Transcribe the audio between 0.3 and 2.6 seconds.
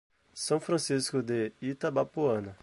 São Francisco de Itabapoana